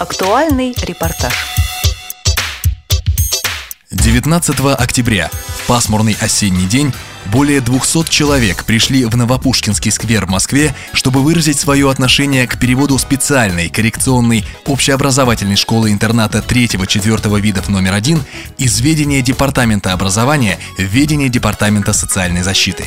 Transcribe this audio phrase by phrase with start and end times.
[0.00, 1.34] Актуальный репортаж.
[3.90, 6.90] 19 октября, в пасмурный осенний день,
[7.26, 12.96] более 200 человек пришли в Новопушкинский сквер в Москве, чтобы выразить свое отношение к переводу
[12.96, 18.22] специальной коррекционной общеобразовательной школы-интерната 3-4 видов номер 1
[18.56, 22.86] из ведения Департамента образования в ведение Департамента социальной защиты.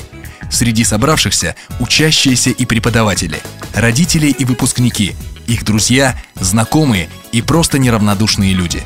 [0.53, 3.41] Среди собравшихся учащиеся и преподаватели,
[3.73, 5.15] родители и выпускники,
[5.47, 8.83] их друзья, знакомые и просто неравнодушные люди.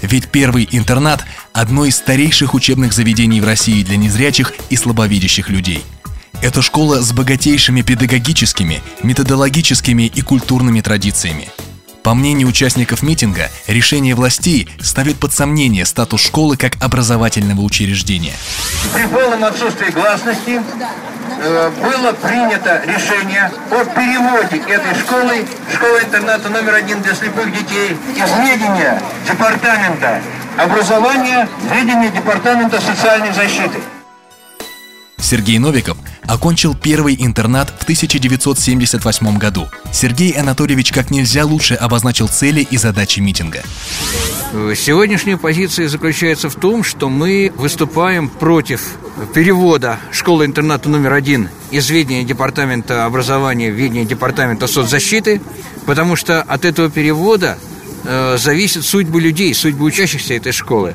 [0.00, 5.82] Ведь первый интернат– одно из старейших учебных заведений в России для незрячих и слабовидящих людей.
[6.40, 11.48] Это школа с богатейшими педагогическими, методологическими и культурными традициями.
[12.08, 18.32] По мнению участников митинга, решение властей ставит под сомнение статус школы как образовательного учреждения.
[18.94, 20.58] При полном отсутствии гласности
[21.42, 25.44] э, было принято решение о переводе этой школы,
[25.74, 30.22] школы-интерната номер один для слепых детей, из ведения департамента
[30.56, 33.82] образования в ведение департамента социальной защиты.
[35.18, 35.97] Сергей Новиков
[36.28, 39.66] окончил первый интернат в 1978 году.
[39.92, 43.62] Сергей Анатольевич как нельзя лучше обозначил цели и задачи митинга.
[44.76, 48.82] Сегодняшняя позиция заключается в том, что мы выступаем против
[49.34, 55.40] перевода школы-интерната номер один из ведения Департамента образования в ведение Департамента соцзащиты,
[55.86, 57.58] потому что от этого перевода
[58.04, 60.94] э, зависит судьбы людей, судьбы учащихся этой школы.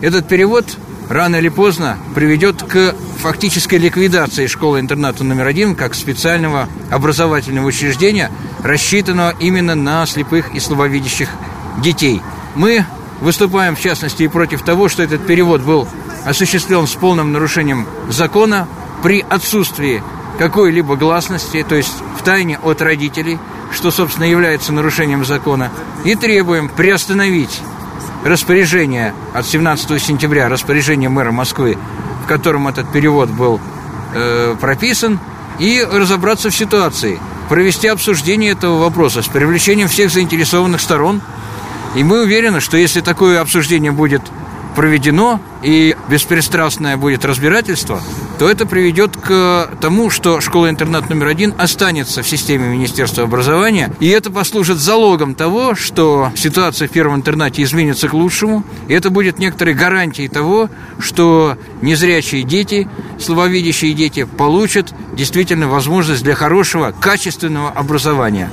[0.00, 0.76] Этот перевод
[1.08, 2.94] рано или поздно приведет к
[3.24, 8.30] фактической ликвидации школы-интерната номер один как специального образовательного учреждения,
[8.62, 11.30] рассчитанного именно на слепых и слабовидящих
[11.78, 12.20] детей.
[12.54, 12.84] Мы
[13.22, 15.88] выступаем, в частности, и против того, что этот перевод был
[16.26, 18.68] осуществлен с полным нарушением закона
[19.02, 20.02] при отсутствии
[20.38, 23.38] какой-либо гласности, то есть в тайне от родителей,
[23.72, 25.70] что, собственно, является нарушением закона,
[26.04, 27.62] и требуем приостановить
[28.22, 31.78] распоряжение от 17 сентября, распоряжение мэра Москвы,
[32.24, 33.60] в котором этот перевод был
[34.14, 35.20] э, прописан,
[35.58, 41.20] и разобраться в ситуации, провести обсуждение этого вопроса с привлечением всех заинтересованных сторон.
[41.94, 44.22] И мы уверены, что если такое обсуждение будет
[44.74, 48.00] проведено и беспристрастное будет разбирательство,
[48.38, 54.08] то это приведет к тому, что школа-интернат номер один останется в системе Министерства образования, и
[54.08, 59.38] это послужит залогом того, что ситуация в первом интернате изменится к лучшему, и это будет
[59.38, 60.68] некоторой гарантией того,
[60.98, 62.88] что незрячие дети,
[63.20, 68.50] слабовидящие дети получат действительно возможность для хорошего, качественного образования.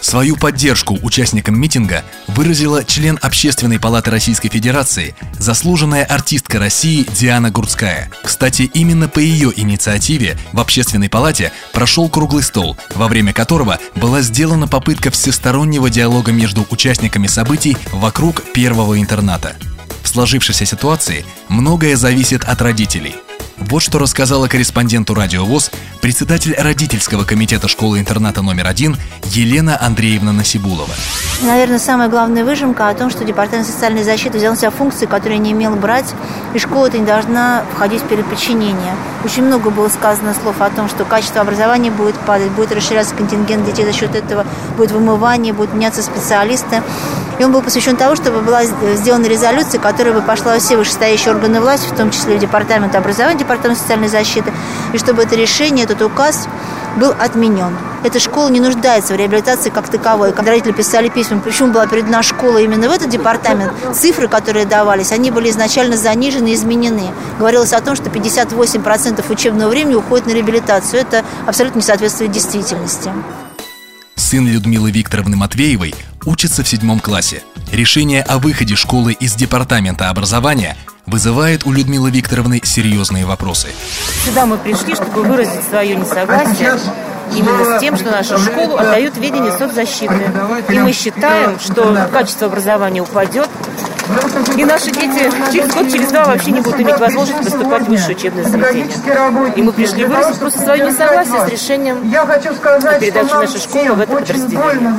[0.00, 8.10] Свою поддержку участникам митинга выразила член Общественной палаты Российской Федерации, заслуженная артистка России Диана Гурцкая.
[8.22, 14.22] Кстати, именно по ее инициативе в Общественной палате прошел круглый стол, во время которого была
[14.22, 19.56] сделана попытка всестороннего диалога между участниками событий вокруг первого интерната.
[20.02, 23.16] В сложившейся ситуации многое зависит от родителей–
[23.60, 25.70] вот что рассказала корреспонденту Радио ВОЗ
[26.00, 30.92] председатель родительского комитета школы-интерната номер один Елена Андреевна Насибулова.
[31.42, 35.38] Наверное, самая главная выжимка о том, что Департамент социальной защиты взял на себя функции, которые
[35.38, 36.14] не имел брать,
[36.54, 38.94] и школа-то не должна входить в переподчинение.
[39.24, 43.66] Очень много было сказано слов о том, что качество образования будет падать, будет расширяться контингент
[43.66, 44.46] детей за счет этого,
[44.76, 46.82] будет вымывание, будут меняться специалисты.
[47.38, 51.32] И он был посвящен тому, чтобы была сделана резолюция, которая бы пошла во все вышестоящие
[51.32, 54.52] органы власти, в том числе в Департамент образования, Департамент социальной защиты,
[54.92, 56.46] и чтобы это решение, этот указ
[56.96, 57.74] был отменен.
[58.04, 60.34] Эта школа не нуждается в реабилитации как таковой.
[60.34, 65.12] Когда родители писали письма, почему была передана школа именно в этот департамент, цифры, которые давались,
[65.12, 67.08] они были изначально занижены и изменены.
[67.38, 71.00] Говорилось о том, что 58% учебного времени уходит на реабилитацию.
[71.00, 73.10] Это абсолютно не соответствует действительности.
[74.14, 75.94] Сын Людмилы Викторовны Матвеевой
[76.26, 77.42] учится в седьмом классе.
[77.72, 80.76] Решение о выходе школы из департамента образования
[81.08, 83.68] вызывает у Людмилы Викторовны серьезные вопросы.
[84.24, 86.78] Сюда мы пришли, чтобы выразить свое несогласие
[87.34, 90.30] именно с тем, что нашу школу отдают в ведение соцзащиты.
[90.68, 93.48] И мы считаем, что качество образования упадет,
[94.56, 98.16] и наши дети через год, через два вообще не будут иметь возможность поступать в высшее
[98.16, 98.86] учебное заведение.
[99.56, 104.12] И мы пришли выразить просто свое несогласие с решением о передаче нашей школы в это
[104.12, 104.94] подразделение.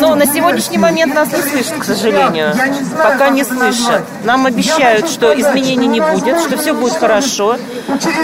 [0.00, 2.54] Но на сегодняшний момент нас не слышат, к сожалению.
[2.96, 4.04] Пока не слышат.
[4.24, 7.56] Нам обещают, что изменений не будет, что все будет хорошо.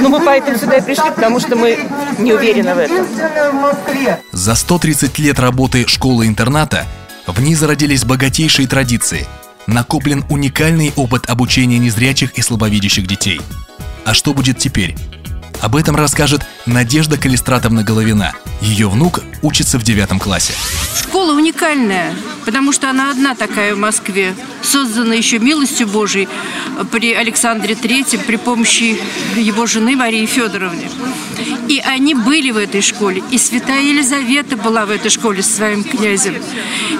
[0.01, 1.79] Но мы поэтому сюда и пришли, потому что мы
[2.19, 3.07] не уверены в этом.
[4.33, 6.87] За 130 лет работы школы-интерната
[7.27, 9.27] в ней зародились богатейшие традиции–
[9.67, 13.41] накоплен уникальный опыт обучения незрячих и слабовидящих детей.
[14.05, 14.97] А что будет теперь?
[15.61, 18.33] Об этом расскажет Надежда Калистратовна Головина.
[18.62, 20.55] Ее внук учится в девятом классе.
[20.99, 22.15] Школа уникальная,
[22.47, 26.29] потому что она одна такая в Москве, создана еще милостью Божией
[26.85, 28.99] при Александре Третьем при помощи
[29.37, 30.88] его жены Марии Федоровны.
[31.69, 35.85] И они были в этой школе, и святая Елизавета была в этой школе с своим
[35.85, 36.35] князем.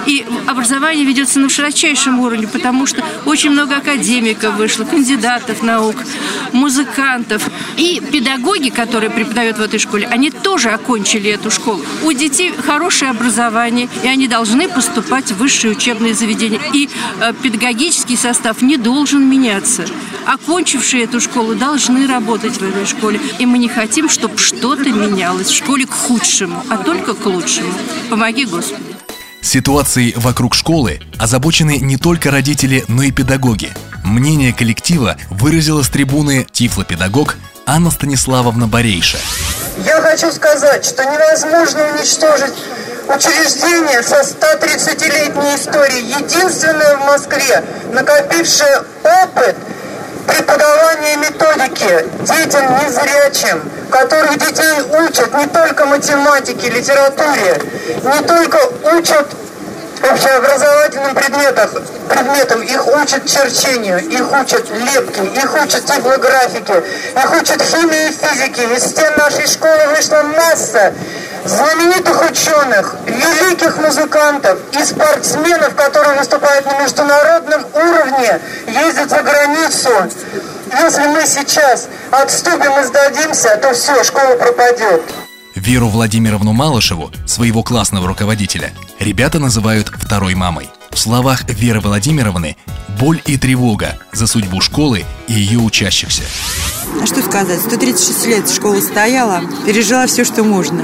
[0.05, 5.95] И образование ведется на широчайшем уровне, потому что очень много академиков вышло, кандидатов наук,
[6.53, 7.49] музыкантов.
[7.77, 11.83] И педагоги, которые преподают в этой школе, они тоже окончили эту школу.
[12.03, 16.59] У детей хорошее образование, и они должны поступать в высшие учебные заведения.
[16.73, 16.89] И
[17.19, 19.70] э, педагогический состав не должен меняться.
[20.25, 23.19] Окончившие эту школу должны работать в этой школе.
[23.39, 27.73] И мы не хотим, чтобы что-то менялось в школе к худшему, а только к лучшему.
[28.09, 28.83] Помоги, Господи.
[29.41, 33.71] Ситуацией вокруг школы озабочены не только родители, но и педагоги.
[34.03, 39.17] Мнение коллектива выразила с трибуны тифлопедагог Анна Станиславовна Борейша.
[39.85, 42.53] Я хочу сказать, что невозможно уничтожить
[43.07, 49.55] учреждение со 130-летней историей, единственное в Москве, накопившее опыт
[50.27, 57.61] преподавания методики детям незрячим, которых детей учат не только математике, литературе,
[58.03, 58.59] не только
[58.95, 59.27] учат
[60.09, 61.69] общеобразовательным предметам,
[62.09, 62.61] предметам.
[62.61, 66.83] Их учат черчению, их учат лепке, их учат типографике,
[67.15, 68.63] их учат химии и физике.
[68.75, 70.93] Из стен нашей школы вышла масса
[71.45, 79.89] знаменитых ученых, великих музыкантов и спортсменов, которые выступают на международном уровне, ездят за границу.
[80.71, 85.01] Если мы сейчас отступим и сдадимся, то все, школа пропадет.
[85.55, 90.69] Веру Владимировну Малышеву, своего классного руководителя, ребята называют второй мамой.
[90.91, 92.55] В словах Веры Владимировны
[92.99, 96.23] боль и тревога за судьбу школы и ее учащихся.
[97.01, 100.83] А что сказать, 136 лет школа стояла, пережила все, что можно.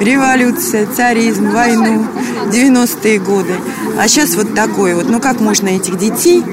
[0.00, 2.06] Революция, царизм, войну,
[2.46, 3.54] 90-е годы.
[3.98, 5.08] А сейчас вот такое вот.
[5.08, 6.44] Ну как можно этих детей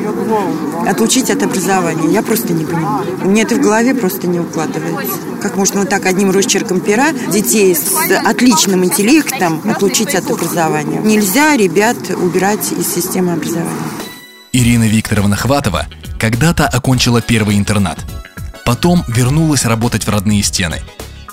[0.88, 2.12] отлучить от образования?
[2.12, 3.06] Я просто не понимаю.
[3.24, 5.18] Мне это в голове просто не укладывается.
[5.42, 7.82] Как можно вот так одним росчерком пера детей с
[8.26, 11.00] отличным интеллектом отлучить от образования?
[11.04, 13.70] Нельзя ребят убирать из системы образования.
[14.54, 15.88] Ирина Викторовна Хватова
[16.20, 17.98] когда-то окончила первый интернат.
[18.66, 20.82] Потом вернулась работать в родные стены.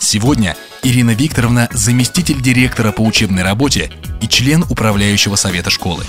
[0.00, 0.56] Сегодня
[0.88, 3.90] Ирина Викторовна– заместитель директора по учебной работе
[4.20, 6.04] и член управляющего совета школы.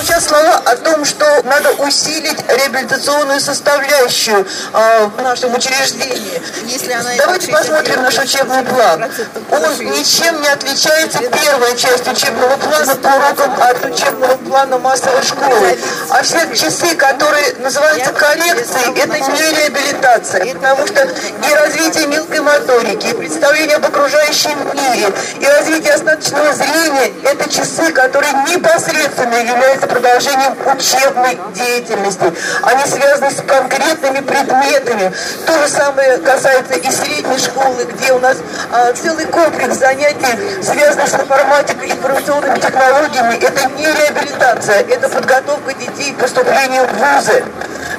[0.00, 6.40] Сейчас слова о том, что надо усилить реабилитационную составляющую э, в нашем учреждении.
[6.66, 9.04] Если она Давайте посмотрим наш учебный план.
[9.50, 15.78] Он ничем не отличается первая часть учебного плана по урокам от учебного плана массовой школы.
[16.10, 20.54] А все часы, которые называются коррекцией, это не реабилитация.
[20.54, 27.11] Потому что и развитие мелкой моторики, и представление об окружающем мире, и развитие остаточного зрения–
[27.22, 32.32] это часы, которые непосредственно являются продолжением учебной деятельности.
[32.62, 35.12] Они связаны с конкретными предметами.
[35.46, 38.38] То же самое касается и средней школы, где у нас
[38.70, 43.34] а, целый комплекс занятий, связанных с информатикой информационными технологиями.
[43.42, 47.44] Это не реабилитация, это подготовка детей к поступлению в вузы.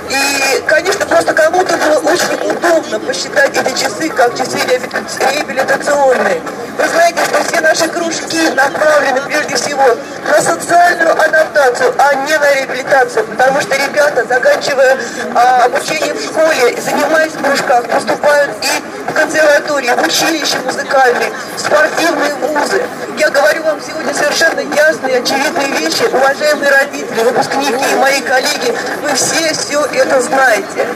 [0.10, 6.42] И, конечно, просто кому-то было очень удобно посчитать эти часы как часы реабилитационные.
[6.78, 9.86] Вы знаете, что все наши кружки направлены прежде всего
[10.28, 13.25] на социальную адаптацию, а не на реабилитацию.
[13.25, 14.98] Потому что ребята, заканчивая
[15.36, 21.60] а, обучение в школе, занимаясь в кружках, поступают и в консерватории, в училище музыкальные, в
[21.60, 22.82] спортивные вузы.
[23.18, 26.04] Я говорю вам сегодня совершенно ясные, очевидные вещи.
[26.12, 28.74] Уважаемые родители, выпускники мои коллеги,
[29.04, 30.88] вы все все это знаете.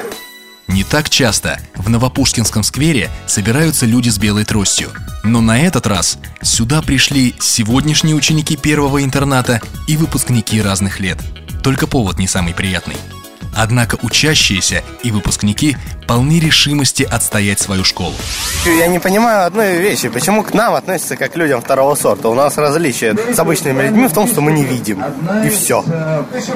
[0.67, 4.91] Не так часто в Новопушкинском сквере собираются люди с белой тростью.
[5.23, 11.17] Но на этот раз сюда пришли сегодняшние ученики первого интерната и выпускники разных лет.
[11.63, 12.97] Только повод не самый приятный.
[13.57, 15.75] Однако учащиеся и выпускники
[16.07, 18.13] полны решимости отстоять свою школу.
[18.65, 20.07] Я не понимаю одной вещи.
[20.09, 22.29] Почему к нам относятся как к людям второго сорта?
[22.29, 25.03] У нас различие с обычными людьми в том, что мы не видим.
[25.43, 25.83] И все.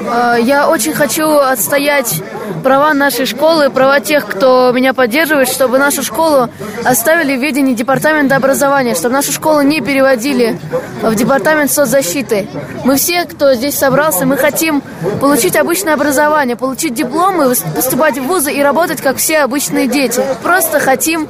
[0.10, 2.22] А, я очень хочу отстоять
[2.63, 6.50] права нашей школы, права тех, кто меня поддерживает, чтобы нашу школу
[6.86, 10.60] оставили в ведении департамента образования, чтобы нашу школу не переводили
[11.01, 12.48] в департамент соцзащиты.
[12.86, 14.81] Мы все, кто здесь собрался, мы хотим
[15.20, 20.22] получить обычное образование, получить дипломы, поступать в вузы и работать как все обычные дети.
[20.44, 21.28] Просто хотим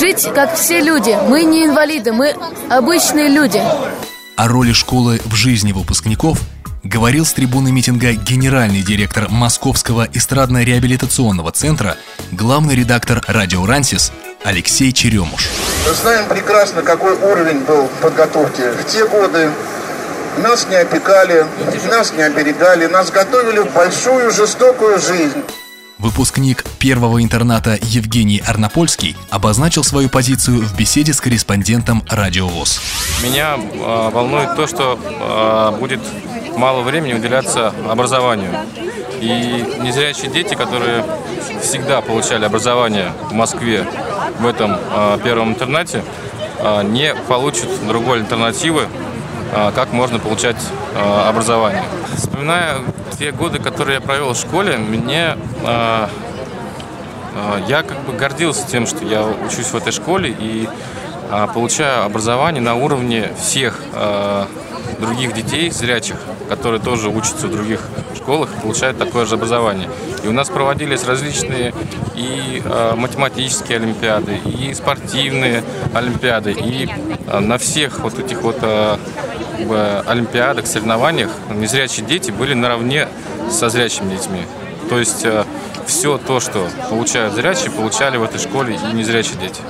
[0.00, 1.16] жить, как все люди.
[1.28, 2.34] Мы не инвалиды, мы
[2.68, 3.62] обычные люди.
[4.36, 6.40] О роли школы в жизни выпускников
[6.84, 11.96] говорил с трибуны митинга генеральный директор Московского эстрадно-реабилитационного центра,
[12.32, 14.12] главный редактор «Радио Рансис»
[14.44, 15.48] Алексей Черемуш.
[15.86, 19.50] Мы знаем прекрасно, какой уровень был подготовки в те годы.
[20.36, 21.46] Нас не опекали,
[21.88, 25.42] нас не оберегали, нас готовили в большую жестокую жизнь.
[25.98, 32.80] Выпускник первого интерната Евгений Арнопольский обозначил свою позицию в беседе с корреспондентом Радио ВОЗ.
[33.22, 36.00] Меня э, волнует то, что э, будет
[36.54, 38.50] мало времени уделяться образованию.
[39.20, 41.02] И незрячие дети, которые
[41.62, 43.86] всегда получали образование в Москве
[44.38, 46.04] в этом э, первом интернате,
[46.58, 48.86] э, не получат другой альтернативы,
[49.52, 50.56] как можно получать
[50.94, 51.84] э, образование.
[52.16, 52.78] Вспоминая
[53.18, 56.08] те годы, которые я провел в школе, мне э,
[57.68, 60.68] я как бы гордился тем, что я учусь в этой школе и
[61.52, 63.80] получаю образование на уровне всех
[64.98, 66.16] других детей зрячих,
[66.48, 67.80] которые тоже учатся в других
[68.16, 69.90] школах получают такое же образование.
[70.24, 71.74] И у нас проводились различные
[72.14, 72.62] и
[72.96, 75.62] математические олимпиады, и спортивные
[75.92, 76.88] олимпиады, и
[77.30, 78.56] на всех вот этих вот
[80.06, 83.08] олимпиадах, соревнованиях незрячие дети были наравне
[83.50, 84.42] со зрячими детьми.
[84.88, 85.44] То есть э,
[85.86, 89.60] все то, что получают зрячие, получали в этой школе и незрячие дети.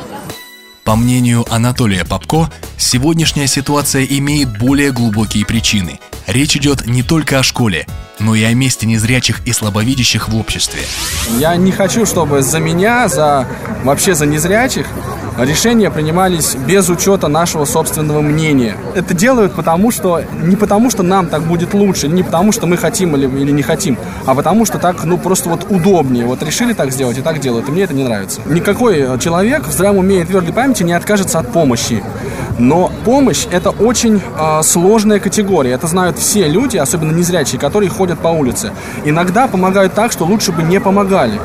[0.84, 5.98] По мнению Анатолия Попко, сегодняшняя ситуация имеет более глубокие причины.
[6.28, 7.86] Речь идет не только о школе,
[8.20, 10.80] но и о месте незрячих и слабовидящих в обществе.
[11.38, 13.48] Я не хочу, чтобы за меня, за
[13.82, 14.86] вообще за незрячих
[15.38, 18.76] решения принимались без учета нашего собственного мнения.
[18.94, 22.76] Это делают потому, что не потому, что нам так будет лучше, не потому, что мы
[22.76, 26.26] хотим или, или не хотим, а потому, что так, ну, просто вот удобнее.
[26.26, 28.40] Вот решили так сделать и так делают, и мне это не нравится.
[28.46, 32.02] Никакой человек в здравом уме и твердой памяти не откажется от помощи.
[32.58, 35.72] Но помощь это очень э, сложная категория.
[35.72, 38.72] Это знают все люди, особенно незрячие, которые ходят по улице.
[39.04, 41.38] Иногда помогают так, что лучше бы не помогали.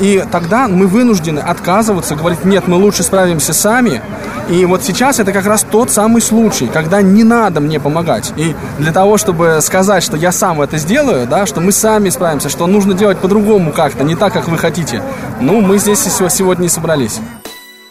[0.00, 4.00] И тогда мы вынуждены отказываться, говорить, нет, мы лучше справимся сами.
[4.48, 8.32] И вот сейчас это как раз тот самый случай, когда не надо мне помогать.
[8.36, 12.48] И для того, чтобы сказать, что я сам это сделаю, да, что мы сами справимся,
[12.48, 15.02] что нужно делать по-другому как-то, не так, как вы хотите,
[15.40, 17.20] ну, мы здесь сегодня и собрались.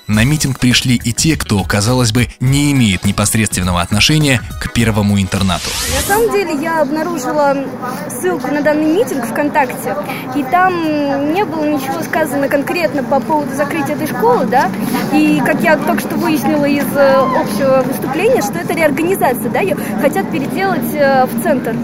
[0.07, 5.69] На митинг пришли и те, кто, казалось бы, не имеет непосредственного отношения к первому интернату.
[5.95, 7.65] На самом деле я обнаружила
[8.09, 9.95] ссылку на данный митинг ВКонтакте,
[10.33, 14.71] и там не было ничего сказано конкретно по поводу закрытия этой школы, да,
[15.11, 19.75] и как я только что выяснила из э, общего выступления, что это реорганизация, да, ее
[19.99, 21.75] хотят переделать э, в центр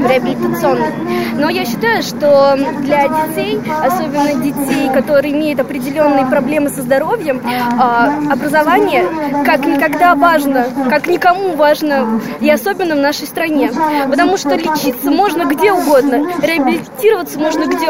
[0.00, 0.92] реабилитационный.
[1.34, 7.42] Но я считаю, что для детей, особенно детей, которые имеют определенные проблемы со здоровьем,
[7.78, 9.06] а, образование
[9.44, 13.70] как никогда важно, как никому важно, и особенно в нашей стране.
[14.08, 17.88] Потому что лечиться можно где угодно, реабилитироваться можно где,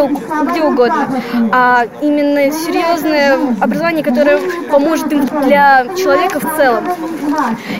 [0.50, 1.08] где угодно.
[1.52, 4.38] А именно серьезное образование, которое
[4.70, 6.84] поможет им для человека в целом.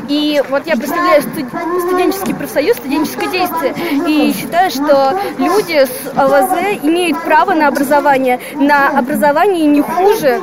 [0.09, 3.75] И вот я представляю студенческий профсоюз, студенческое действие,
[4.07, 10.41] и считаю, что люди с АВЗ имеют право на образование, на образование не хуже,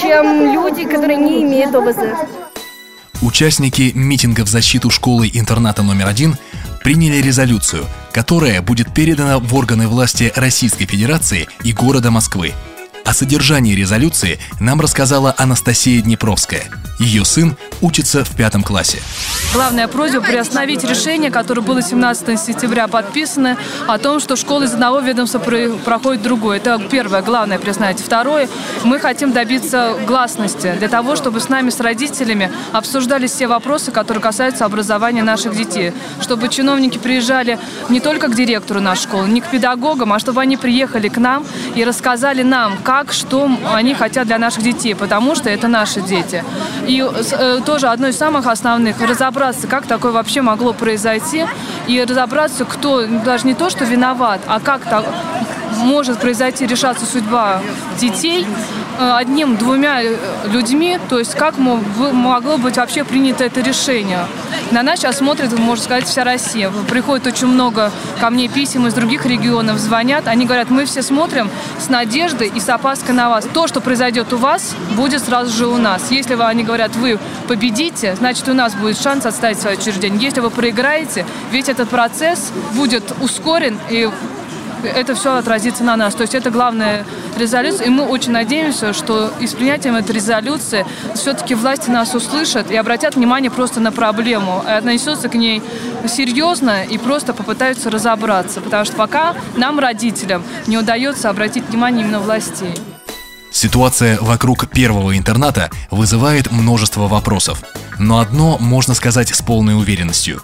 [0.00, 1.98] чем люди, которые не имеют ОВЗ.
[3.22, 6.36] Участники митинга в защиту школы-интерната номер один
[6.82, 12.52] приняли резолюцию, которая будет передана в органы власти Российской Федерации и города Москвы.
[13.04, 16.64] О содержании резолюции нам рассказала Анастасия Днепровская.
[17.02, 19.02] Ее сын учится в пятом классе.
[19.52, 23.56] Главная просьба приостановить решение, которое было 17 сентября подписано,
[23.88, 26.58] о том, что школа из одного ведомства проходит другое.
[26.58, 28.00] Это первое, главное приостановить.
[28.00, 28.48] Второе,
[28.84, 34.22] мы хотим добиться гласности для того, чтобы с нами, с родителями, обсуждались все вопросы, которые
[34.22, 35.92] касаются образования наших детей.
[36.20, 40.56] Чтобы чиновники приезжали не только к директору нашей школы, не к педагогам, а чтобы они
[40.56, 41.44] приехали к нам
[41.74, 46.44] и рассказали нам, как, что они хотят для наших детей, потому что это наши дети.
[47.00, 51.46] Э, тоже одно из самых основных– разобраться, как такое вообще могло произойти,
[51.86, 55.04] и разобраться, кто даже не то, что виноват, а как так
[55.82, 57.60] может произойти, решаться судьба
[57.98, 58.46] детей
[58.98, 64.26] э, одним-двумя э, людьми, то есть как могло быть вообще принято это решение.
[64.70, 66.70] На нас сейчас смотрит, можно сказать, вся Россия.
[66.88, 70.26] Приходит очень много ко мне писем из других регионов, звонят.
[70.28, 73.46] Они говорят, мы все смотрим с надеждой и с опаской на вас.
[73.52, 76.10] То, что произойдет у вас, будет сразу же у нас.
[76.10, 80.20] Если вы, они говорят, вы победите, значит, у нас будет шанс отставить свое учреждение.
[80.20, 84.08] Если вы проиграете, весь этот процесс будет ускорен и
[84.88, 86.14] это все отразится на нас.
[86.14, 87.04] То есть это главная
[87.38, 87.86] резолюция.
[87.86, 92.76] И мы очень надеемся, что и с принятием этой резолюции все-таки власти нас услышат и
[92.76, 95.62] обратят внимание просто на проблему, и отнесутся к ней
[96.08, 98.60] серьезно и просто попытаются разобраться.
[98.60, 102.74] Потому что пока нам, родителям, не удается обратить внимание именно властей.
[103.50, 107.62] Ситуация вокруг первого интерната вызывает множество вопросов.
[107.98, 110.42] Но одно можно сказать с полной уверенностью.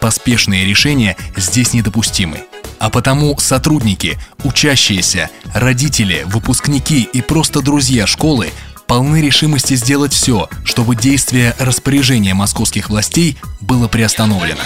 [0.00, 2.44] Поспешные решения здесь недопустимы.
[2.78, 8.50] А потому сотрудники, учащиеся, родители, выпускники и просто друзья школы
[8.86, 14.60] полны решимости сделать все, чтобы действие распоряжения московских властей было приостановлено.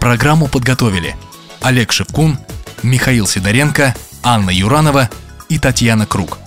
[0.00, 1.16] Программу подготовили
[1.62, 2.38] Олег Шевкун,
[2.82, 5.08] Михаил Сидоренко, Анна Юранова
[5.48, 6.38] и Татьяна Круг.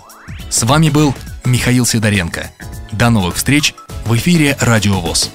[0.49, 2.51] С вами был Михаил Сидоренко.
[2.91, 5.29] До новых встреч в эфире «Радио ВОЗ».